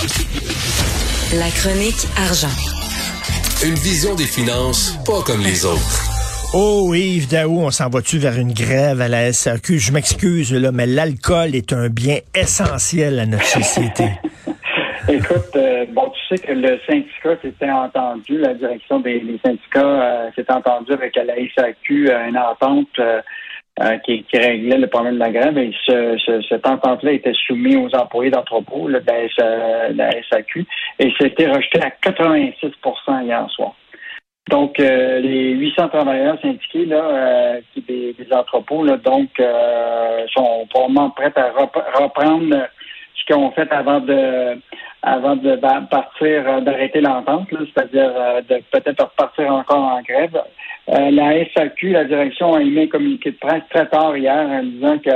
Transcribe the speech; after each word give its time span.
La 0.00 1.50
chronique 1.50 2.06
argent. 2.16 2.54
Une 3.66 3.74
vision 3.74 4.14
des 4.14 4.26
finances 4.26 4.96
pas 5.04 5.22
comme 5.26 5.40
les 5.42 5.64
autres. 5.64 6.54
Oh 6.54 6.94
Yves 6.94 7.28
Daou, 7.28 7.58
on 7.58 7.72
s'en 7.72 7.90
va-tu 7.90 8.18
vers 8.18 8.38
une 8.38 8.52
grève 8.52 9.00
à 9.00 9.08
la 9.08 9.32
SAQ? 9.32 9.80
Je 9.80 9.90
m'excuse, 9.90 10.54
là, 10.54 10.70
mais 10.70 10.86
l'alcool 10.86 11.56
est 11.56 11.72
un 11.72 11.88
bien 11.88 12.18
essentiel 12.32 13.18
à 13.18 13.26
notre 13.26 13.44
société. 13.44 14.04
Écoute, 15.08 15.56
euh, 15.56 15.84
bon, 15.92 16.10
tu 16.10 16.36
sais 16.36 16.46
que 16.46 16.52
le 16.52 16.78
syndicat 16.86 17.36
s'était 17.42 17.70
entendu, 17.70 18.38
la 18.38 18.54
direction 18.54 19.00
des, 19.00 19.20
syndicats 19.44 19.80
euh, 19.80 20.30
s'est 20.36 20.48
entendu 20.48 20.92
avec 20.92 21.16
la 21.16 21.34
SAQ 21.56 22.08
euh, 22.08 22.28
une 22.28 22.38
entente 22.38 23.00
qui, 24.04 24.24
réglait 24.32 24.78
le 24.78 24.86
problème 24.86 25.14
de 25.14 25.20
la 25.20 25.30
grève 25.30 25.56
et 25.58 25.72
ce, 25.86 26.42
cette 26.48 26.66
entente-là 26.66 27.12
était 27.12 27.34
soumise 27.46 27.76
aux 27.76 27.94
employés 27.94 28.30
d'entrepôt 28.30 28.88
de, 28.88 29.02
la 29.96 30.10
SAQ 30.30 30.66
et 30.98 31.12
c'était 31.20 31.48
rejeté 31.48 31.80
à 31.82 31.90
86% 32.02 33.24
hier 33.24 33.48
soir. 33.50 33.74
Donc, 34.48 34.80
euh, 34.80 35.20
les 35.20 35.52
800 35.52 35.88
travailleurs 35.88 36.40
syndiqués 36.40 36.86
là, 36.86 37.04
euh, 37.04 37.60
qui 37.74 37.82
des, 37.82 38.14
entrepôts, 38.32 38.82
là, 38.82 38.96
donc, 38.96 39.28
euh, 39.40 40.26
sont 40.34 40.66
probablement 40.70 41.10
prêts 41.10 41.32
à 41.36 41.50
reprendre 42.00 42.56
ce 43.14 43.24
qu'ils 43.26 43.36
ont 43.36 43.50
fait 43.50 43.70
avant 43.70 44.00
de 44.00 44.58
avant 45.02 45.36
de 45.36 45.54
partir, 45.86 46.60
d'arrêter 46.62 47.00
l'entente, 47.00 47.48
c'est-à-dire 47.50 48.10
de 48.48 48.56
peut-être 48.72 49.04
repartir 49.04 49.52
encore 49.52 49.84
en 49.84 50.02
grève. 50.02 50.42
La 50.88 51.44
SAQ, 51.54 51.92
la 51.92 52.04
direction 52.04 52.54
a 52.54 52.62
émis 52.62 52.84
un 52.84 52.86
communiqué 52.86 53.30
de 53.30 53.36
presse 53.36 53.62
très 53.70 53.86
tard 53.88 54.16
hier 54.16 54.34
en 54.34 54.62
disant 54.62 54.98
que 54.98 55.10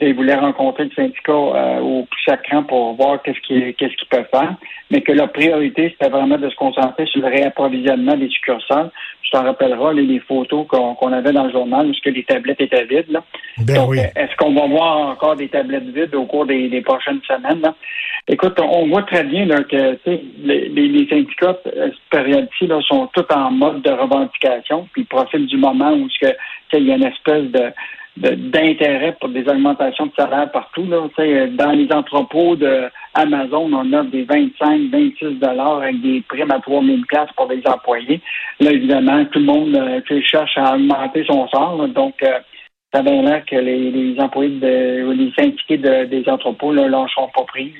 ils 0.00 0.14
voulaient 0.14 0.34
rencontrer 0.34 0.84
le 0.84 0.90
syndicat 0.90 1.32
euh, 1.32 1.80
au 1.80 2.04
plus 2.04 2.22
sacrant 2.24 2.62
pour 2.62 2.94
voir 2.94 3.20
qu'est-ce 3.22 3.40
qu'ils 3.40 3.74
qu'est-ce 3.74 3.94
qu'ils 3.96 4.08
peuvent 4.08 4.28
faire, 4.30 4.54
mais 4.90 5.00
que 5.02 5.12
leur 5.12 5.32
priorité, 5.32 5.90
c'était 5.90 6.10
vraiment 6.10 6.38
de 6.38 6.48
se 6.48 6.56
concentrer 6.56 7.06
sur 7.06 7.20
le 7.20 7.28
réapprovisionnement 7.28 8.16
des 8.16 8.28
succursales. 8.28 8.90
Je 9.22 9.30
t'en 9.30 9.44
rappellerai 9.44 9.94
les, 9.94 10.18
photos 10.20 10.66
qu'on 10.66 11.12
avait 11.12 11.32
dans 11.32 11.44
le 11.44 11.52
journal 11.52 11.86
où 11.86 12.10
les 12.10 12.24
tablettes 12.24 12.60
étaient 12.60 12.84
vides. 12.84 13.10
Là. 13.10 13.22
Ben 13.58 13.74
Donc, 13.74 13.90
oui. 13.90 13.98
est-ce 13.98 14.34
qu'on 14.36 14.54
va 14.54 14.66
voir 14.66 15.08
encore 15.08 15.36
des 15.36 15.48
tablettes 15.48 15.88
vides 15.94 16.14
au 16.16 16.24
cours 16.24 16.46
des, 16.46 16.82
prochaines 16.84 17.20
semaines? 17.28 17.60
Là? 17.60 17.74
Écoute, 18.26 18.58
on 18.60 18.88
voit 18.88 19.04
très 19.04 19.22
bien 19.22 19.44
là, 19.44 19.62
que 19.62 19.98
les, 20.42 20.68
les, 20.68 21.08
syndicats, 21.08 21.58
euh, 21.66 21.90
cette 21.90 22.10
période-ci, 22.10 22.68
sont 22.88 23.08
tous 23.14 23.32
en 23.32 23.52
mode 23.52 23.82
de 23.82 23.90
revendication, 23.90 24.88
puis 24.92 25.02
ils 25.02 25.06
profitent 25.06 25.46
du 25.46 25.56
moment 25.56 25.92
où 25.92 26.08
il 26.72 26.86
y 26.86 26.90
a 26.90 26.96
une 26.96 27.04
espèce 27.04 27.44
de 27.52 27.72
d'intérêt 28.16 29.16
pour 29.18 29.30
des 29.30 29.48
augmentations 29.48 30.06
de 30.06 30.12
salaire 30.16 30.50
partout. 30.50 30.84
Là. 30.84 31.08
Dans 31.52 31.70
les 31.72 31.90
entrepôts 31.92 32.56
de 32.56 32.90
Amazon, 33.14 33.70
on 33.72 33.92
a 33.92 34.02
des 34.04 34.24
25, 34.24 34.90
26 34.90 35.38
dollars 35.38 35.78
avec 35.78 36.00
des 36.02 36.22
primes 36.28 36.50
à 36.50 36.60
3000 36.60 37.06
places 37.06 37.30
pour 37.36 37.50
les 37.50 37.62
employés. 37.66 38.20
Là, 38.60 38.72
évidemment, 38.72 39.24
tout 39.26 39.38
le 39.38 39.44
monde 39.44 39.76
euh, 39.76 40.20
cherche 40.22 40.56
à 40.56 40.74
augmenter 40.74 41.24
son 41.24 41.48
sort. 41.48 41.88
donc, 41.88 42.14
euh, 42.22 42.38
ça 42.92 43.02
vient 43.02 43.22
là 43.22 43.40
que 43.42 43.54
les, 43.54 44.18
employés 44.18 44.58
de, 44.58 45.04
ou 45.04 45.12
les 45.12 45.32
syndiqués 45.38 45.78
des 45.78 46.24
entrepôts 46.26 46.72
là, 46.72 47.06
sont 47.14 47.28
pas 47.32 47.44
pris. 47.44 47.72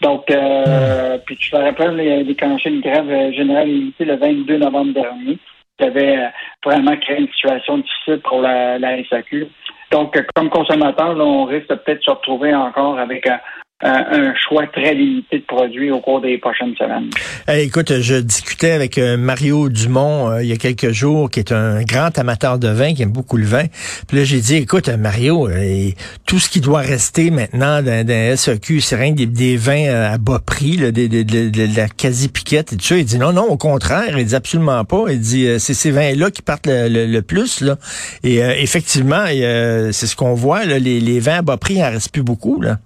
Donc, 0.00 0.30
euh, 0.30 1.18
puis 1.26 1.36
tu 1.36 1.50
te 1.50 1.56
rappelles, 1.56 1.96
il 1.98 2.04
y 2.04 2.12
a 2.12 2.22
déclenché 2.22 2.70
une 2.70 2.80
grève 2.80 3.32
générale 3.32 3.66
limitée 3.66 4.04
le 4.04 4.14
22 4.14 4.58
novembre 4.58 4.94
dernier 4.94 5.38
qui 5.76 5.84
avait 5.84 6.30
vraiment 6.64 6.96
créé 6.98 7.18
une 7.18 7.28
situation 7.28 7.78
difficile 7.78 8.20
pour 8.22 8.40
la, 8.42 8.78
la 8.78 9.02
SAQ. 9.08 9.48
Donc, 9.94 10.20
comme 10.34 10.50
consommateur, 10.50 11.16
on 11.16 11.44
risque 11.44 11.68
peut-être 11.68 12.00
de 12.00 12.02
se 12.02 12.10
retrouver 12.10 12.52
encore 12.52 12.98
avec 12.98 13.28
un, 13.28 13.38
un 13.82 14.32
choix 14.36 14.66
très 14.68 14.94
limité 14.94 15.40
de 15.40 15.44
produits 15.44 15.90
au 15.90 16.00
cours 16.00 16.20
des 16.20 16.38
prochaines 16.38 16.74
semaines. 16.76 17.10
écoute, 17.48 18.00
je 18.00 18.14
discutais 18.16 18.70
avec 18.70 18.98
euh, 18.98 19.16
Mario 19.16 19.68
Dumont 19.68 20.30
euh, 20.30 20.42
il 20.42 20.48
y 20.48 20.52
a 20.52 20.56
quelques 20.56 20.92
jours, 20.92 21.28
qui 21.28 21.40
est 21.40 21.52
un 21.52 21.82
grand 21.82 22.16
amateur 22.18 22.58
de 22.58 22.68
vin, 22.68 22.94
qui 22.94 23.02
aime 23.02 23.12
beaucoup 23.12 23.36
le 23.36 23.44
vin. 23.44 23.64
Puis 24.08 24.18
là, 24.18 24.24
j'ai 24.24 24.40
dit, 24.40 24.56
écoute, 24.56 24.88
Mario, 24.88 25.48
euh, 25.48 25.90
tout 26.24 26.38
ce 26.38 26.48
qui 26.48 26.60
doit 26.60 26.80
rester 26.80 27.30
maintenant 27.30 27.82
dans, 27.82 28.36
SEQ, 28.36 28.80
c'est 28.80 28.96
rien 28.96 29.12
des, 29.12 29.26
des 29.26 29.56
vins 29.56 30.12
à 30.12 30.18
bas 30.18 30.40
prix, 30.44 30.76
là, 30.76 30.90
de, 30.90 31.06
de, 31.06 31.22
de, 31.22 31.76
la 31.76 31.88
quasi-piquette 31.88 32.72
et 32.72 32.76
tout 32.76 32.84
ça. 32.84 32.96
Il 32.96 33.04
dit, 33.04 33.18
non, 33.18 33.32
non, 33.32 33.44
au 33.44 33.56
contraire, 33.56 34.18
il 34.18 34.24
dit 34.24 34.34
absolument 34.36 34.84
pas. 34.84 35.06
Il 35.10 35.20
dit, 35.20 35.46
c'est 35.58 35.74
ces 35.74 35.90
vins-là 35.90 36.30
qui 36.30 36.42
partent 36.42 36.68
le, 36.68 37.20
plus. 37.20 37.60
Là. 37.60 37.76
Et 38.22 38.38
effectivement, 38.38 39.24
c'est 39.26 40.06
ce 40.06 40.16
qu'on 40.16 40.34
voit, 40.34 40.64
là, 40.64 40.78
les, 40.78 41.00
les 41.00 41.20
vins 41.20 41.38
à 41.38 41.42
bas 41.42 41.56
prix, 41.56 41.74
il 41.74 41.82
en 41.82 41.90
reste 41.90 42.12
plus 42.12 42.22
beaucoup. 42.22 42.60
là. 42.60 42.78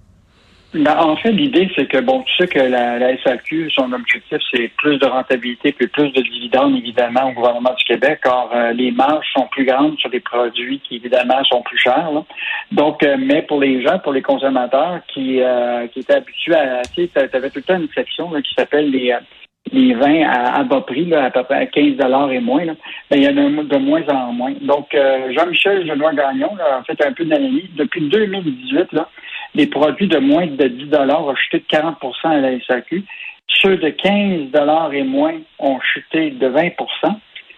Ben, 0.71 0.95
en 0.99 1.15
fait, 1.15 1.31
l'idée, 1.31 1.67
c'est 1.75 1.87
que, 1.87 1.97
bon, 1.97 2.21
tu 2.21 2.35
sais 2.37 2.47
que 2.47 2.59
la, 2.59 2.99
la 2.99 3.17
SAQ, 3.23 3.71
son 3.71 3.91
objectif, 3.91 4.37
c'est 4.53 4.67
plus 4.77 4.99
de 4.99 5.05
rentabilité 5.07 5.71
puis 5.71 5.87
plus 5.87 6.11
de 6.11 6.21
dividendes, 6.21 6.77
évidemment, 6.77 7.29
au 7.29 7.31
gouvernement 7.31 7.73
du 7.73 7.83
Québec, 7.85 8.19
car 8.23 8.51
euh, 8.53 8.71
les 8.73 8.91
marges 8.91 9.25
sont 9.35 9.47
plus 9.47 9.65
grandes 9.65 9.97
sur 9.97 10.11
des 10.11 10.19
produits 10.19 10.79
qui, 10.81 10.97
évidemment, 10.97 11.43
sont 11.45 11.63
plus 11.63 11.79
chers. 11.79 12.11
Donc, 12.71 13.01
euh, 13.01 13.17
mais 13.17 13.41
pour 13.41 13.59
les 13.59 13.81
gens, 13.81 13.97
pour 13.97 14.13
les 14.13 14.21
consommateurs 14.21 14.99
qui, 15.11 15.41
euh, 15.41 15.87
qui 15.87 16.01
étaient 16.01 16.17
habitués 16.17 16.53
à... 16.53 16.83
Tu 16.83 17.09
sais, 17.15 17.35
avais 17.35 17.49
tout 17.49 17.57
le 17.57 17.63
temps 17.63 17.81
une 17.81 17.89
section 17.89 18.29
qui 18.29 18.53
s'appelle 18.55 18.91
les 18.91 19.15
les 19.71 19.93
vins 19.93 20.23
à, 20.23 20.63
bas 20.63 20.81
prix, 20.81 21.05
là, 21.05 21.25
à 21.25 21.29
peu 21.29 21.43
près 21.43 21.55
à 21.55 21.65
15 21.65 21.93
et 22.31 22.39
moins, 22.39 22.65
là, 22.65 22.73
ben, 23.11 23.17
il 23.19 23.23
y 23.23 23.27
en 23.27 23.37
a 23.37 23.63
de 23.63 23.77
moins 23.77 24.01
en 24.07 24.31
moins. 24.31 24.53
Donc, 24.61 24.95
Jean-Michel 24.95 25.85
Genois 25.85 26.13
Gagnon 26.13 26.55
a 26.57 26.81
fait 26.85 27.05
un 27.05 27.11
peu 27.11 27.25
d'analyse. 27.25 27.69
Depuis 27.75 28.01
2018, 28.01 28.93
là, 28.93 29.09
les 29.55 29.67
produits 29.67 30.07
de 30.07 30.19
moins 30.19 30.47
de 30.47 30.67
10 30.67 30.95
ont 30.95 31.35
chuté 31.35 31.59
de 31.59 31.77
40% 31.77 31.95
à 32.23 32.37
la 32.37 32.59
SAQ. 32.61 33.03
Ceux 33.47 33.77
de 33.77 33.89
15 33.89 34.93
et 34.93 35.03
moins 35.03 35.35
ont 35.59 35.79
chuté 35.81 36.31
de 36.31 36.47
20% 36.47 37.15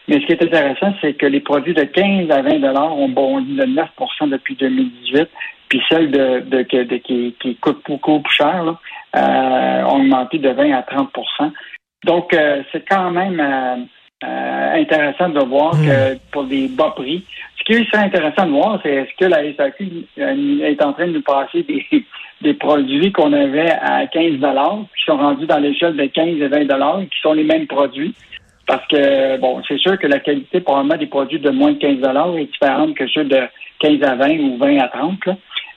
mais 0.08 0.20
ce 0.20 0.26
qui 0.26 0.32
est 0.34 0.44
intéressant, 0.44 0.94
c'est 1.00 1.14
que 1.14 1.26
les 1.26 1.40
produits 1.40 1.74
de 1.74 1.84
15 1.84 2.30
à 2.32 2.42
20 2.42 2.62
ont 2.92 3.10
bondi 3.10 3.56
de 3.56 3.64
9% 3.64 4.30
depuis 4.30 4.56
2018, 4.56 5.30
puis 5.70 5.82
celles 5.90 6.12
de, 6.12 6.64
qui, 6.98 7.58
coûtent 7.62 7.84
beaucoup 7.88 8.20
plus 8.20 8.36
cher 8.36 8.76
euh, 9.16 9.84
ont 9.84 10.02
augmenté 10.02 10.38
de 10.40 10.50
20 10.50 10.74
à 10.74 10.82
30% 10.82 11.52
Donc, 12.04 12.34
euh, 12.34 12.62
c'est 12.72 12.88
quand 12.90 13.12
même 13.12 13.40
euh, 13.40 14.74
intéressant 14.74 15.30
de 15.30 15.40
voir 15.46 15.76
hmm. 15.76 15.86
que 15.86 16.18
pour 16.32 16.44
des 16.46 16.68
bas 16.68 16.94
prix, 16.96 17.24
ce 17.62 17.74
qui 17.74 17.86
serait 17.90 18.06
intéressant 18.06 18.46
de 18.46 18.52
voir, 18.52 18.80
c'est 18.84 18.90
est-ce 18.90 19.16
que 19.18 19.26
la 19.26 19.54
SAQ 19.54 20.06
euh, 20.20 20.66
est 20.66 20.84
en 20.84 20.94
train 20.94 21.08
de 21.08 21.14
nous 21.14 21.22
passer 21.22 21.64
des, 21.64 22.54
produits 22.60 23.12
qu'on 23.12 23.34
avait 23.34 23.72
à 23.72 24.08
15 24.08 24.34
qui 24.34 25.04
sont 25.06 25.18
rendus 25.18 25.46
dans 25.46 25.60
l'échelle 25.60 25.96
de 25.96 26.06
15 26.06 26.42
et 26.42 26.48
20 26.48 27.06
qui 27.06 27.20
sont 27.22 27.34
les 27.34 27.44
mêmes 27.44 27.68
produits. 27.68 28.16
Parce 28.66 28.86
que, 28.88 29.38
bon, 29.38 29.62
c'est 29.68 29.78
sûr 29.80 29.98
que 30.00 30.08
la 30.08 30.20
qualité, 30.20 30.62
probablement, 30.62 30.98
des 30.98 31.08
produits 31.08 31.40
de 31.40 31.50
moins 31.50 31.74
de 31.74 31.78
15 31.78 32.38
est 32.38 32.46
différente 32.46 32.96
que 32.96 33.08
ceux 33.08 33.26
de 33.26 33.42
15 33.80 34.04
à 34.04 34.16
20 34.16 34.40
ou 34.40 34.58
20 34.58 34.78
à 34.80 34.88
30. 34.88 35.20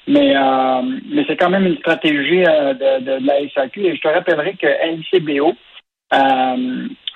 Mais, 0.06 0.36
euh, 0.36 0.82
mais 1.10 1.24
c'est 1.26 1.36
quand 1.36 1.50
même 1.50 1.66
une 1.66 1.78
stratégie 1.78 2.44
euh, 2.46 2.74
de, 2.74 3.04
de, 3.04 3.26
la 3.26 3.48
SAQ. 3.54 3.86
Et 3.86 3.96
je 3.96 4.00
te 4.00 4.08
rappellerai 4.08 4.54
que 4.54 4.66
LCBO, 4.66 5.54
en, 6.12 6.56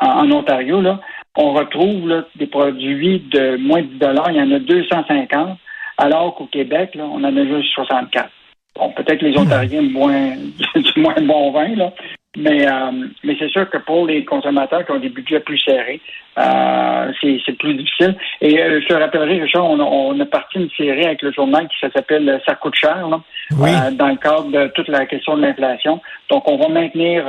en, 0.01 0.31
Ontario, 0.33 0.81
là, 0.81 0.99
on 1.39 1.53
retrouve 1.53 2.25
des 2.35 2.49
produits 2.49 3.21
de 3.31 3.57
moins 3.57 3.81
de 3.81 3.87
10 3.87 3.97
il 4.31 4.37
y 4.37 4.41
en 4.43 4.51
a 4.51 4.59
250, 4.59 5.59
alors 5.97 6.35
qu'au 6.35 6.47
Québec, 6.47 6.99
on 7.01 7.23
en 7.23 7.37
a 7.37 7.45
juste 7.45 7.73
64. 7.75 8.29
Bon, 8.75 8.91
peut-être 8.91 9.23
les 9.23 9.39
Ontariens 9.39 9.83
moins 9.91 10.33
du 10.75 11.01
moins 11.01 11.15
bon 11.23 11.53
vin, 11.53 11.77
là. 11.77 11.93
Mais, 12.37 12.69
euh, 12.69 12.91
mais 13.25 13.37
c'est 13.39 13.49
sûr 13.49 13.69
que 13.71 13.79
pour 13.79 14.07
les 14.07 14.25
consommateurs 14.25 14.85
qui 14.85 14.93
ont 14.93 15.01
des 15.01 15.09
budgets 15.09 15.41
plus 15.41 15.59
serrés, 15.59 16.01
euh, 16.39 17.13
c'est 17.21 17.59
plus 17.59 17.75
difficile. 17.75 18.17
Et 18.41 18.61
euh, 18.61 18.81
je 18.81 18.87
te 18.87 18.95
rappellerai, 18.95 19.41
Richard, 19.41 19.65
on 19.65 19.81
a, 19.81 19.83
on 19.83 20.21
a 20.21 20.27
parti 20.27 20.59
une 20.59 20.71
série 20.77 21.07
avec 21.07 21.23
le 21.23 21.33
journal 21.33 21.67
qui 21.69 21.77
s'appelle 21.81 22.41
Ça 22.47 22.55
coûte 22.55 22.77
cher, 22.77 23.09
là, 23.09 23.91
dans 23.93 24.09
le 24.09 24.17
cadre 24.17 24.51
de 24.51 24.69
toute 24.69 24.89
la 24.89 25.07
question 25.07 25.37
de 25.37 25.43
l'inflation. 25.43 26.01
Donc, 26.31 26.49
on 26.49 26.59
va 26.59 26.69
maintenir 26.69 27.25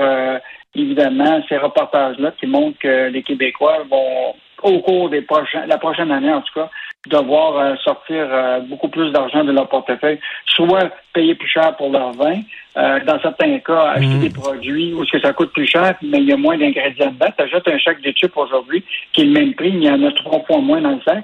évidemment, 0.76 1.42
ces 1.50 1.58
reportages-là 1.58 2.32
qui 2.40 2.48
montrent 2.48 2.80
que 2.80 3.10
les 3.10 3.24
Québécois 3.24 3.84
vont, 3.90 4.36
au 4.64 4.80
cours 4.80 5.10
des 5.10 5.22
prochains, 5.22 5.66
la 5.66 5.78
prochaine 5.78 6.12
année 6.12 6.32
en 6.32 6.42
tout 6.42 6.54
cas, 6.54 6.70
devoir 7.08 7.58
euh, 7.58 7.76
sortir 7.78 8.28
euh, 8.30 8.60
beaucoup 8.60 8.90
plus 8.90 9.12
d'argent 9.12 9.44
de 9.44 9.52
leur 9.52 9.70
portefeuille, 9.70 10.20
soit 10.46 10.92
payer 11.14 11.34
plus 11.34 11.48
cher 11.48 11.76
pour 11.78 11.92
leur 11.92 12.12
vin, 12.12 12.42
euh, 12.78 13.00
dans 13.06 13.20
certains 13.22 13.58
cas, 13.60 13.92
acheter 13.92 14.16
mhm. 14.16 14.20
des 14.20 14.30
produits 14.30 14.94
où 14.94 15.06
que 15.06 15.20
ça 15.20 15.34
coûte 15.34 15.54
plus 15.54 15.68
cher, 15.68 15.96
mais 16.02 16.20
il 16.20 16.26
y 16.26 16.34
a 16.34 16.38
moins 16.38 16.58
d'ingrédients 16.58 17.12
dedans. 17.12 17.32
Tu 17.38 17.44
achètes 17.44 17.68
un 17.68 17.80
sac 17.80 18.02
de 18.02 18.12
chips 18.12 18.36
aujourd'hui 18.36 18.84
qui 19.14 19.22
est 19.22 19.26
le 19.26 19.32
même 19.32 19.54
prix, 19.54 19.72
mais 19.72 19.78
il 19.78 19.84
y 19.86 19.90
en 19.90 20.04
a 20.04 20.12
trois 20.12 20.42
fois 20.42 20.60
moins 20.60 20.82
dans 20.82 20.92
le 20.92 21.02
sac. 21.02 21.24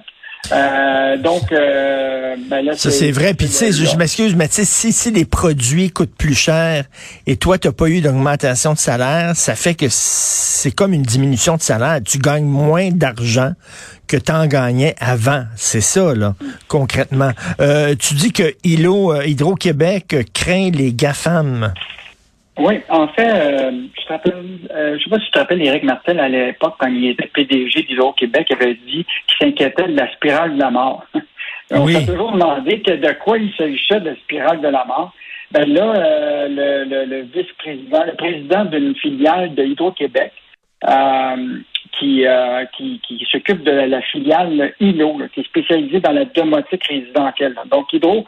Euh, 0.52 1.18
donc, 1.18 1.52
euh, 1.52 2.36
ben 2.50 2.64
là, 2.64 2.76
ça 2.76 2.92
c'est 2.92 3.12
vrai. 3.12 3.34
Puis 3.34 3.48
tu 3.48 3.54
sais, 3.54 3.72
je, 3.72 3.96
m'excuse, 3.98 4.36
mais 4.36 4.48
tu 4.48 4.56
sais, 4.56 4.66
si, 4.66 4.94
si 4.94 5.12
les 5.12 5.26
produits 5.26 5.92
coûtent 5.92 6.16
plus 6.16 6.36
cher 6.36 6.86
et 7.28 7.38
toi 7.38 7.58
tu 7.58 7.68
n'as 7.68 7.74
pas 7.74 7.88
eu 7.88 8.02
d'augmentation 8.02 8.74
de 8.74 8.78
salaire, 8.78 9.36
ça 9.36 9.56
fait 9.56 9.76
que 9.76 9.88
c'est 9.90 10.72
comme 10.72 10.94
une 10.94 11.04
diminution 11.04 11.58
de 11.58 11.62
salaire. 11.62 12.00
Tu 12.06 12.18
gagnes 12.18 12.46
moins 12.46 12.90
d'argent 12.92 13.54
que 14.08 14.18
tu 14.18 14.32
en 14.32 14.46
gagnais 14.48 14.96
avant. 15.00 15.46
C'est 15.56 15.82
ça, 15.82 16.14
là, 16.14 16.36
concrètement. 16.68 17.32
Euh, 17.60 17.96
tu 17.98 18.14
dis 18.14 18.32
que 18.32 18.54
Hydro-Québec 18.64 20.16
craint 20.34 20.70
les 20.72 20.94
GAFAM. 20.94 21.74
Oui, 22.58 22.80
en 22.90 23.08
fait, 23.10 23.30
euh, 23.30 23.72
je 23.72 24.94
ne 24.94 25.00
sais 25.00 25.10
pas 25.10 25.20
si 25.20 25.26
tu 25.26 25.32
te 25.32 25.40
rappelles, 25.40 25.62
Éric 25.62 25.84
Martel, 25.84 26.20
à 26.20 26.30
l'époque, 26.30 26.76
quand 26.80 26.88
il 26.88 27.10
était 27.10 27.28
PDG 27.28 27.84
d'Hydro-Québec, 27.84 28.50
avait 28.52 28.76
dit 28.76 29.06
qu'il 29.28 29.48
s'inquiétait 29.48 29.88
de 29.88 29.98
la 29.98 30.12
spirale 30.14 30.56
de 30.56 30.60
la 30.60 30.72
mort. 30.72 31.06
On 31.72 31.88
s'est 31.88 32.06
toujours 32.06 32.32
demandé 32.32 32.82
que 32.82 32.92
de 32.92 33.12
quoi 33.24 33.38
il 33.38 33.54
s'agissait 33.56 34.00
de 34.00 34.10
la 34.10 34.16
spirale 34.16 34.62
de 34.62 34.68
la 34.68 34.86
mort. 34.86 35.14
Ben 35.52 35.68
là, 35.68 35.94
euh, 35.96 36.48
le, 36.50 37.06
le, 37.06 37.22
vice-président, 37.22 38.04
le 38.06 38.16
président 38.16 38.66
d'une 38.66 38.96
filiale 38.96 39.54
de 39.56 39.64
Hydro-Québec, 39.64 40.32
euh, 40.88 41.60
qui, 41.98 42.26
euh, 42.28 42.66
qui, 42.78 43.00
qui 43.08 43.26
s'occupe 43.32 43.64
de 43.64 43.72
la, 43.72 44.02
filiale 44.02 44.74
ILO, 44.80 45.18
qui 45.34 45.42
est 45.42 45.46
spécialisée 45.46 46.00
dans 46.00 46.12
la 46.12 46.26
domotique 46.26 46.86
résidentielle. 46.86 47.56
Donc, 47.72 47.92
Hydro 47.94 48.26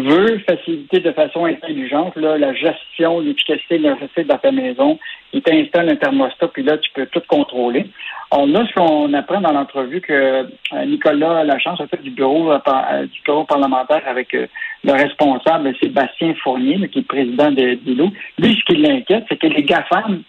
veut 0.00 0.38
faciliter 0.40 1.00
de 1.00 1.12
façon 1.12 1.44
intelligente 1.44 2.16
la 2.16 2.54
gestion, 2.54 3.20
l'efficacité 3.20 3.76
énergétique 3.76 4.26
dans 4.26 4.38
ta 4.38 4.50
maison. 4.50 4.98
Il 5.32 5.42
t'installe 5.42 5.90
un 5.90 5.96
thermostat, 5.96 6.48
puis 6.48 6.62
là, 6.62 6.78
tu 6.78 6.90
peux 6.94 7.06
tout 7.06 7.22
contrôler. 7.28 7.86
On 8.30 8.54
a 8.54 8.66
ce 8.66 8.72
qu'on 8.74 9.12
apprend 9.12 9.40
dans 9.40 9.52
l'entrevue 9.52 10.00
que 10.00 10.12
euh, 10.12 10.84
Nicolas 10.86 11.44
Lachance 11.44 11.80
a 11.80 11.86
fait 11.86 12.02
du 12.02 12.10
bureau, 12.10 12.50
euh, 12.52 13.06
du 13.06 13.20
bureau 13.24 13.44
parlementaire 13.44 14.02
avec 14.06 14.32
le 14.32 14.92
responsable 14.92 15.74
Sébastien 15.82 16.34
Fournier, 16.42 16.88
qui 16.88 17.00
est 17.00 17.06
président 17.06 17.50
de 17.50 17.74
d'ILO. 17.74 18.10
Lui, 18.38 18.54
ce 18.54 18.64
qui 18.64 18.80
l'inquiète, 18.80 19.24
c'est 19.28 19.38
que 19.38 19.46
les 19.46 19.62
GAFAM 19.62 20.22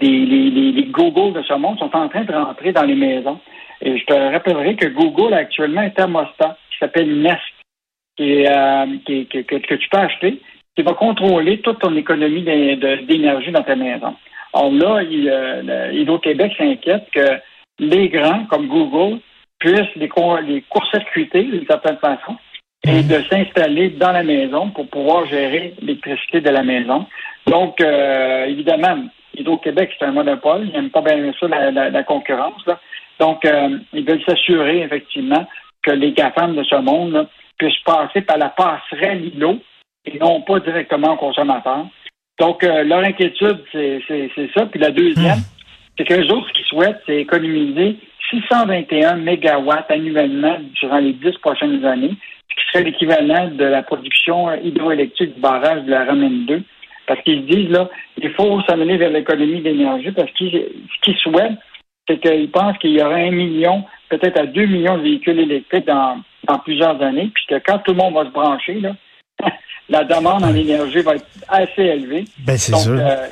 les, 0.00 0.26
les, 0.26 0.82
de 0.82 1.42
ce 1.42 1.54
monde 1.54 1.78
sont 1.78 1.94
en 1.94 2.08
train 2.08 2.24
de 2.24 2.32
rentrer 2.32 2.72
dans 2.72 2.82
les 2.82 2.94
maisons. 2.94 3.38
Et 3.80 3.98
je 3.98 4.04
te 4.04 4.12
rappellerai 4.12 4.76
que 4.76 4.86
Google 4.86 5.34
a 5.34 5.38
actuellement 5.38 5.80
un 5.80 5.90
thermostat 5.90 6.56
qui 6.70 6.78
s'appelle 6.78 7.20
Nest, 7.20 7.40
qui, 8.16 8.46
euh, 8.46 8.86
qui, 9.06 9.26
que, 9.26 9.38
que, 9.40 9.74
tu 9.74 9.88
peux 9.88 9.98
acheter, 9.98 10.40
qui 10.76 10.82
va 10.82 10.92
contrôler 10.94 11.60
toute 11.60 11.80
ton 11.80 11.94
économie 11.96 12.42
d'énergie 12.42 13.52
dans 13.52 13.62
ta 13.62 13.76
maison. 13.76 14.14
Alors 14.54 14.72
là, 14.72 15.02
euh, 15.02 15.90
Hydro-Québec 15.92 16.52
s'inquiète 16.58 17.06
que 17.14 17.38
les 17.78 18.08
grands, 18.08 18.44
comme 18.46 18.68
Google, 18.68 19.20
puissent 19.58 19.94
les, 19.96 20.10
les 20.46 20.62
court-circuiter 20.62 21.44
d'une 21.44 21.66
certaine 21.66 21.98
façon 21.98 22.36
et 22.84 23.02
de 23.02 23.22
s'installer 23.30 23.90
dans 23.90 24.10
la 24.10 24.24
maison 24.24 24.70
pour 24.70 24.88
pouvoir 24.88 25.24
gérer 25.26 25.74
l'électricité 25.80 26.40
de 26.40 26.50
la 26.50 26.64
maison. 26.64 27.06
Donc, 27.46 27.80
euh, 27.80 28.46
évidemment, 28.46 29.04
Hydro-Québec, 29.36 29.92
c'est 29.98 30.04
un 30.04 30.12
monopole. 30.12 30.66
Ils 30.66 30.72
n'aiment 30.72 30.90
pas 30.90 31.02
bien 31.02 31.32
ça, 31.38 31.46
la, 31.48 32.02
concurrence. 32.02 32.64
Donc, 33.20 33.44
euh, 33.44 33.78
ils 33.92 34.04
veulent 34.04 34.24
s'assurer, 34.24 34.80
effectivement, 34.80 35.46
que 35.82 35.90
les 35.90 36.12
GAFAM 36.12 36.54
de 36.54 36.64
ce 36.64 36.76
monde 36.76 37.28
puissent 37.58 37.82
passer 37.84 38.22
par 38.22 38.38
la 38.38 38.50
passerelle 38.50 39.24
ILO 39.34 39.58
et 40.04 40.18
non 40.18 40.40
pas 40.42 40.60
directement 40.60 41.12
au 41.12 41.16
consommateur. 41.16 41.86
Donc, 42.38 42.64
euh, 42.64 42.82
leur 42.82 43.00
inquiétude, 43.00 43.62
c'est 43.72 44.00
ça. 44.54 44.66
Puis 44.66 44.80
la 44.80 44.90
deuxième, 44.90 45.38
hmm. 45.38 45.96
c'est 45.96 46.04
qu'eux 46.04 46.26
autres, 46.28 46.48
ce 46.48 46.52
qu'ils 46.54 46.66
souhaitent, 46.66 47.02
c'est 47.06 47.16
économiser 47.16 47.96
621 48.30 49.16
mégawatts 49.16 49.90
annuellement 49.90 50.58
durant 50.80 50.98
les 50.98 51.12
dix 51.12 51.36
prochaines 51.38 51.84
années, 51.84 52.16
ce 52.50 52.54
qui 52.54 52.72
serait 52.72 52.84
l'équivalent 52.84 53.48
de 53.48 53.64
la 53.64 53.82
production 53.82 54.52
hydroélectrique 54.54 55.34
du 55.34 55.40
barrage 55.40 55.84
de 55.84 55.90
la 55.90 56.04
Romaine 56.04 56.46
2 56.46 56.62
parce 57.06 57.20
qu'ils 57.22 57.44
disent, 57.46 57.70
là, 57.70 57.88
il 58.16 58.30
faut 58.30 58.60
s'amener 58.62 58.96
vers 58.96 59.10
l'économie 59.10 59.60
d'énergie 59.60 60.12
parce 60.12 60.30
que 60.32 60.44
ce 60.44 61.00
qu'ils 61.02 61.16
souhaitent, 61.16 61.58
c'est 62.08 62.20
qu'ils 62.20 62.50
pensent 62.50 62.78
qu'il 62.78 62.92
y 62.92 63.02
aura 63.02 63.16
un 63.16 63.30
million, 63.30 63.84
peut-être 64.12 64.38
à 64.38 64.46
deux 64.46 64.66
millions 64.66 64.98
de 64.98 65.02
véhicules 65.02 65.38
électriques 65.40 65.86
dans, 65.86 66.20
dans 66.46 66.58
plusieurs 66.58 67.00
années, 67.02 67.30
puis 67.34 67.46
que 67.48 67.54
quand 67.64 67.78
tout 67.78 67.92
le 67.92 67.96
monde 67.96 68.14
va 68.14 68.24
se 68.24 68.30
brancher, 68.30 68.74
là, 68.80 68.92
la 69.88 70.04
demande 70.04 70.44
en 70.44 70.54
énergie 70.54 71.00
va 71.00 71.14
être 71.14 71.26
assez 71.48 71.82
élevée. 71.82 72.24
Ben, 72.46 72.58
c'est 72.58 72.76
sûr. 72.76 72.98
Euh, 72.98 73.26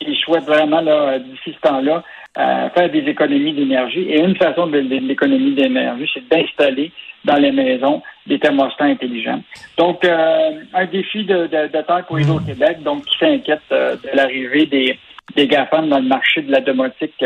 ils 0.00 0.16
souhaitent 0.16 0.46
vraiment, 0.46 0.80
là, 0.80 1.18
d'ici 1.18 1.54
ce 1.54 1.68
temps-là, 1.68 2.02
euh, 2.38 2.70
faire 2.70 2.90
des 2.90 3.00
économies 3.00 3.52
d'énergie. 3.52 4.00
Et 4.00 4.20
une 4.20 4.36
façon 4.36 4.66
de, 4.66 4.78
l'économie 4.78 5.54
d'énergie, 5.54 6.10
c'est 6.12 6.28
d'installer 6.28 6.90
dans 7.24 7.36
les 7.36 7.52
maisons 7.52 8.02
des 8.26 8.38
thermostats 8.38 8.84
intelligents. 8.84 9.42
Donc, 9.76 10.04
euh, 10.04 10.52
un 10.74 10.86
défi 10.86 11.24
de, 11.24 11.46
de, 11.46 11.82
temps 11.82 12.02
pour 12.02 12.18
Hydro-Québec, 12.18 12.82
donc 12.82 13.04
qui 13.04 13.18
s'inquiète 13.18 13.60
de 13.70 14.16
l'arrivée 14.16 14.66
des, 14.66 14.98
des 15.36 15.46
GAFAM 15.46 15.88
dans 15.88 15.98
le 15.98 16.08
marché 16.08 16.42
de 16.42 16.50
la 16.50 16.60
domotique 16.60 17.22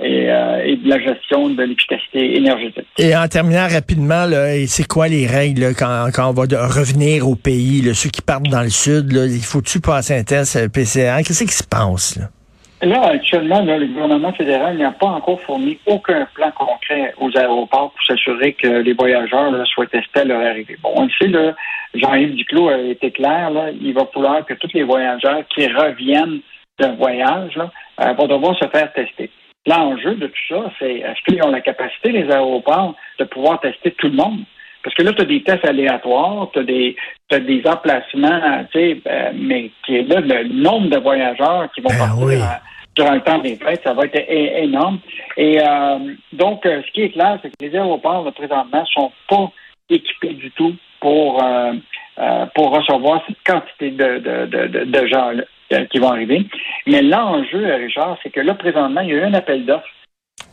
et, 0.00 0.76
de 0.76 0.88
la 0.88 0.98
gestion 1.00 1.48
de 1.50 1.62
l'efficacité 1.62 2.36
énergétique. 2.36 2.86
Et 2.98 3.16
en 3.16 3.26
terminant 3.28 3.66
rapidement, 3.68 4.26
c'est 4.66 4.86
quoi 4.86 5.08
les 5.08 5.26
règles 5.26 5.74
quand, 5.76 6.06
quand, 6.14 6.30
on 6.30 6.32
va 6.32 6.42
revenir 6.42 7.28
au 7.28 7.34
pays, 7.34 7.82
ceux 7.94 8.10
qui 8.10 8.22
partent 8.22 8.48
dans 8.48 8.62
le 8.62 8.70
sud, 8.70 9.12
là, 9.12 9.26
il 9.26 9.42
faut-tu 9.42 9.80
passer 9.80 10.16
un 10.16 10.24
test 10.24 10.68
PCR? 10.72 11.18
Qu'est-ce 11.26 11.44
qui 11.44 11.52
se 11.52 11.64
passe? 11.64 12.16
Là? 12.16 12.26
Là, 12.80 13.08
actuellement, 13.08 13.60
le 13.60 13.86
gouvernement 13.86 14.32
fédéral 14.32 14.78
n'a 14.78 14.92
pas 14.92 15.08
encore 15.08 15.40
fourni 15.40 15.78
aucun 15.86 16.28
plan 16.34 16.52
concret 16.52 17.12
aux 17.18 17.36
aéroports 17.36 17.90
pour 17.90 18.04
s'assurer 18.06 18.52
que 18.52 18.68
les 18.68 18.92
voyageurs 18.92 19.52
soient 19.66 19.86
testés 19.86 20.20
à 20.20 20.24
leur 20.24 20.40
arrivée. 20.40 20.76
Bon, 20.80 20.92
on 20.94 21.04
le 21.04 21.10
sait, 21.18 21.26
là, 21.26 21.56
Jean-Yves 21.94 22.36
Duclos 22.36 22.68
a 22.68 22.78
été 22.78 23.10
clair, 23.10 23.50
là, 23.50 23.70
il 23.70 23.92
va 23.94 24.06
falloir 24.14 24.44
que 24.46 24.54
tous 24.54 24.70
les 24.74 24.84
voyageurs 24.84 25.42
qui 25.48 25.66
reviennent 25.66 26.38
d'un 26.78 26.94
voyage 26.94 27.56
là, 27.56 27.72
euh, 28.00 28.12
vont 28.12 28.28
devoir 28.28 28.56
se 28.56 28.68
faire 28.68 28.92
tester. 28.92 29.30
L'enjeu 29.66 30.14
de 30.14 30.26
tout 30.28 30.46
ça, 30.48 30.70
c'est 30.78 30.96
est-ce 30.96 31.22
qu'ils 31.26 31.42
ont 31.42 31.50
la 31.50 31.60
capacité, 31.60 32.10
les 32.10 32.30
aéroports, 32.30 32.94
de 33.18 33.24
pouvoir 33.24 33.60
tester 33.60 33.90
tout 33.92 34.08
le 34.08 34.14
monde? 34.14 34.40
Parce 34.82 34.94
que 34.94 35.02
là, 35.02 35.12
tu 35.12 35.22
as 35.22 35.26
des 35.26 35.42
tests 35.42 35.64
aléatoires, 35.66 36.48
tu 36.52 36.60
as 36.60 36.62
des, 36.62 36.96
as 37.30 37.40
des 37.40 37.62
emplacements, 37.66 38.64
tu 38.72 38.78
sais, 38.78 39.00
euh, 39.06 39.32
mais 39.34 39.70
qui 39.84 39.96
est 39.96 40.02
là, 40.02 40.20
le 40.20 40.48
nombre 40.48 40.88
de 40.88 40.98
voyageurs 40.98 41.68
qui 41.74 41.80
vont 41.80 41.90
ben 41.90 41.98
partir 41.98 42.28
euh, 42.28 42.56
durant 42.96 43.14
le 43.14 43.20
temps 43.20 43.38
des 43.38 43.56
fêtes, 43.56 43.82
ça 43.82 43.92
va 43.92 44.04
être 44.04 44.24
énorme. 44.28 45.00
Et 45.36 45.60
euh, 45.60 45.98
donc, 46.32 46.60
ce 46.64 46.90
qui 46.92 47.02
est 47.02 47.10
clair, 47.10 47.38
c'est 47.42 47.50
que 47.50 47.56
les 47.60 47.74
aéroports, 47.74 48.24
là, 48.24 48.32
présentement, 48.32 48.84
sont 48.86 49.12
pas 49.28 49.50
équipés 49.90 50.34
du 50.34 50.50
tout 50.52 50.74
pour, 51.00 51.42
pour 52.54 52.70
recevoir 52.76 53.22
cette 53.26 53.42
quantité 53.46 53.90
de, 53.90 54.18
de, 54.18 54.46
de, 54.46 54.84
de 54.84 55.06
gens 55.06 55.32
qui 55.90 55.98
vont 55.98 56.10
arriver. 56.10 56.46
Mais 56.86 57.02
l'enjeu, 57.02 57.74
Richard, 57.74 58.18
c'est 58.22 58.30
que 58.30 58.40
là, 58.40 58.54
présentement, 58.54 59.00
il 59.02 59.10
y 59.10 59.12
a 59.12 59.16
eu 59.16 59.22
un 59.22 59.34
appel 59.34 59.66
d'offres 59.66 59.88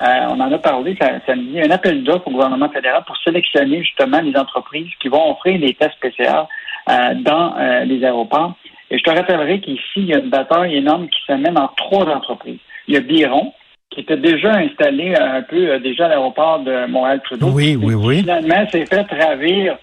euh, 0.02 0.06
on 0.30 0.40
en 0.42 0.52
a 0.52 0.58
parlé 0.58 0.98
samedi, 1.26 1.62
un 1.62 1.72
appel 1.72 2.04
d'offres 2.04 2.28
au 2.28 2.32
gouvernement 2.32 2.70
fédéral 2.70 3.04
pour 3.08 3.16
sélectionner 3.18 3.82
justement 3.82 4.20
les 4.20 4.36
entreprises 4.36 4.92
qui 5.00 5.08
vont 5.08 5.32
offrir 5.32 5.58
des 5.60 5.74
tests 5.74 5.98
PCR 6.02 6.48
euh, 6.90 7.14
dans 7.16 7.58
euh, 7.58 7.86
les 7.86 8.04
aéroports. 8.04 8.56
Et 8.92 8.98
je 8.98 9.04
te 9.04 9.10
rappellerai 9.10 9.62
qu'ici, 9.62 9.82
il 9.96 10.06
y 10.08 10.14
a 10.14 10.20
une 10.20 10.30
bataille 10.30 10.76
énorme 10.76 11.08
qui 11.08 11.20
s'amène 11.26 11.54
dans 11.54 11.70
trois 11.78 12.06
entreprises. 12.08 12.60
Il 12.88 12.94
y 12.94 12.98
a 12.98 13.00
Biron, 13.00 13.54
qui 13.90 14.02
était 14.02 14.18
déjà 14.18 14.56
installé 14.56 15.16
un 15.16 15.42
peu 15.44 15.80
déjà 15.80 16.06
à 16.06 16.10
l'aéroport 16.10 16.60
de 16.60 16.88
Montréal-Trudeau. 16.88 17.48
Oui, 17.48 17.78
oui, 17.82 17.94
oui. 17.94 18.20
Finalement, 18.20 18.68
s'est 18.70 18.86
fait 18.86 19.08
ravir 19.10 19.78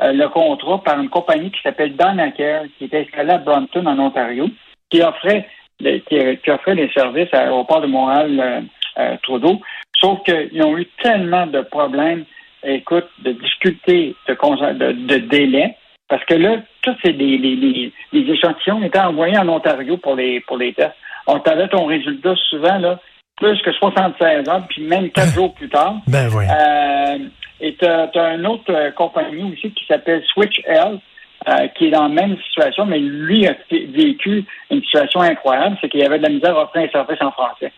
le 0.00 0.26
contrat 0.28 0.82
par 0.84 1.00
une 1.00 1.08
compagnie 1.08 1.50
qui 1.50 1.62
s'appelle 1.62 1.96
Donacare, 1.96 2.64
qui 2.76 2.84
est 2.84 2.94
installée 2.94 3.32
à 3.32 3.38
Brampton, 3.38 3.86
en 3.86 3.98
Ontario, 3.98 4.48
qui 4.90 5.02
offrait, 5.02 5.46
qui, 5.78 6.50
offrait 6.50 6.74
les 6.74 6.90
services 6.92 7.32
à 7.32 7.44
l'aéroport 7.44 7.80
de 7.80 7.86
Montréal 7.86 8.68
euh, 8.98 9.16
Trudeau. 9.22 9.60
Sauf 9.98 10.22
qu'ils 10.24 10.62
ont 10.62 10.76
eu 10.76 10.86
tellement 11.02 11.46
de 11.46 11.60
problèmes, 11.62 12.24
écoute, 12.62 13.06
de 13.20 13.32
difficultés 13.32 14.14
de, 14.28 14.92
de, 14.92 15.16
délai, 15.16 15.76
parce 16.08 16.24
que 16.24 16.34
là, 16.34 16.58
tous 16.82 16.94
ces, 17.02 17.12
les, 17.12 17.38
les, 17.38 17.92
les, 18.12 18.32
échantillons 18.32 18.82
étaient 18.82 18.98
envoyés 18.98 19.38
en 19.38 19.48
Ontario 19.48 19.96
pour 19.96 20.14
les, 20.14 20.40
pour 20.40 20.58
les 20.58 20.72
tests. 20.74 20.94
On 21.26 21.38
t'avait 21.40 21.68
ton 21.68 21.86
résultat 21.86 22.34
souvent, 22.50 22.78
là, 22.78 23.00
plus 23.36 23.60
que 23.62 23.72
76 23.72 24.48
heures, 24.48 24.66
puis 24.68 24.82
même 24.82 25.10
quatre 25.10 25.32
jours 25.34 25.54
plus 25.54 25.68
tard. 25.68 25.96
Ben 26.06 26.28
oui. 26.34 26.44
Euh, 26.44 27.18
et 27.60 27.74
tu 27.76 27.86
as, 27.86 28.34
une 28.34 28.46
autre 28.46 28.70
euh, 28.70 28.90
compagnie 28.90 29.52
aussi 29.52 29.72
qui 29.72 29.86
s'appelle 29.86 30.22
Switch 30.26 30.60
Health, 30.66 31.00
euh, 31.46 31.68
qui 31.76 31.88
est 31.88 31.90
dans 31.90 32.04
la 32.04 32.08
même 32.08 32.38
situation, 32.46 32.86
mais 32.86 32.98
lui 32.98 33.46
a 33.46 33.54
vécu 33.70 34.46
une 34.70 34.82
situation 34.82 35.20
incroyable, 35.20 35.76
c'est 35.78 35.90
qu'il 35.90 36.00
y 36.00 36.04
avait 36.04 36.16
de 36.16 36.22
la 36.22 36.30
misère 36.30 36.56
à 36.56 36.62
offrir 36.62 36.84
un 36.84 36.88
service 36.88 37.20
en 37.20 37.32
français. 37.32 37.70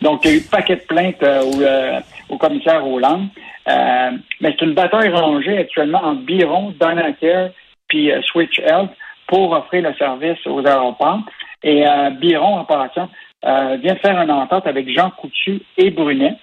Donc, 0.00 0.24
il 0.24 0.30
y 0.30 0.34
a 0.34 0.36
eu 0.38 0.40
un 0.40 0.50
paquet 0.50 0.76
de 0.76 0.80
plaintes 0.80 1.22
euh, 1.22 1.42
euh, 1.60 2.00
au, 2.30 2.38
commissaire 2.38 2.86
Hollande. 2.86 3.28
Mais 3.66 4.16
c'est 4.40 4.62
une 4.62 4.72
bataille 4.72 5.10
rangée 5.10 5.58
actuellement 5.58 6.02
entre 6.02 6.22
Biron, 6.22 6.74
Donacare 6.80 7.50
puis 7.88 8.10
Switch 8.22 8.58
Health 8.58 8.90
pour 9.26 9.52
offrir 9.52 9.82
le 9.82 9.94
service 9.96 10.38
aux 10.46 10.66
aéroports. 10.66 11.20
Et 11.62 11.84
Biron, 12.20 12.56
en 12.56 12.64
passant, 12.64 13.10
vient 13.42 13.94
de 13.94 13.98
faire 13.98 14.20
une 14.20 14.30
entente 14.30 14.66
avec 14.66 14.88
Jean 14.88 15.10
Coutu 15.10 15.60
et 15.76 15.90
Brunet 15.90 16.36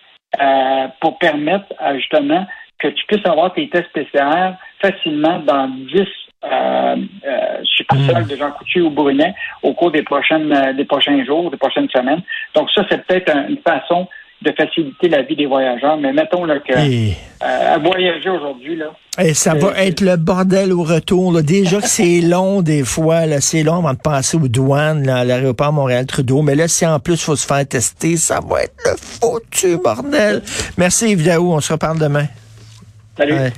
pour 1.00 1.18
permettre 1.18 1.66
justement 1.96 2.46
que 2.80 2.88
tu 2.88 3.06
puisses 3.08 3.26
avoir 3.26 3.54
tes 3.54 3.70
tests 3.70 3.92
PCR 3.94 4.54
facilement 4.82 5.40
dans 5.40 5.68
10 5.68 6.08
euh, 6.44 6.96
euh, 7.28 7.58
succursales 7.64 8.24
mm. 8.24 8.28
de 8.28 8.36
Jean 8.36 8.52
Coutu 8.52 8.82
ou 8.82 8.90
Brunet 8.90 9.34
au 9.64 9.74
cours 9.74 9.92
des 9.92 10.04
prochaines 10.04 10.52
euh, 10.52 10.74
des 10.74 10.86
prochains 10.86 11.24
jours, 11.26 11.52
des 11.52 11.58
prochaines 11.58 11.90
semaines. 11.90 12.22
Donc 12.56 12.70
ça, 12.74 12.84
c'est 12.90 13.06
peut-être 13.06 13.32
une 13.50 13.58
façon 13.66 14.08
de 14.42 14.52
faciliter 14.58 15.08
la 15.08 15.22
vie 15.22 15.36
des 15.36 15.46
voyageurs. 15.46 15.98
Mais 15.98 16.12
mettons 16.14 16.46
là, 16.46 16.58
que 16.60 16.74
Et- 16.74 17.16
euh, 17.44 17.76
à 17.76 17.78
voyager 17.78 18.28
aujourd'hui, 18.32 18.76
là, 18.76 18.88
Et 19.20 19.36
ça 19.36 19.54
va 19.54 19.68
Euh, 19.68 19.74
être 19.76 20.02
le 20.02 20.16
bordel 20.16 20.74
au 20.74 20.82
retour. 20.82 21.32
là. 21.32 21.44
Déjà 21.44 21.80
que 21.80 21.88
c'est 21.88 22.22
long 22.24 22.64
des 22.64 22.84
fois, 22.84 23.28
là, 23.28 23.40
c'est 23.40 23.62
long 23.62 23.76
avant 23.76 23.94
de 23.94 24.00
passer 24.00 24.38
aux 24.38 24.48
douanes 24.48 25.06
là, 25.06 25.18
à 25.18 25.24
l'aéroport 25.26 25.72
Montréal-Trudeau. 25.74 26.42
Mais 26.42 26.56
là, 26.56 26.68
si 26.68 26.88
en 26.88 27.00
plus 27.00 27.14
il 27.14 27.20
faut 27.24 27.36
se 27.36 27.46
faire 27.46 27.68
tester, 27.68 28.18
ça 28.18 28.40
va 28.44 28.64
être 28.64 28.74
le 28.84 28.98
foutu 28.98 29.78
bordel. 29.78 30.42
Merci 30.76 31.12
Yves 31.12 31.24
Daou, 31.24 31.54
on 31.54 31.60
se 31.62 31.74
reparle 31.74 32.00
demain. 32.00 32.26
salut. 33.16 33.34
Ouais. 33.34 33.54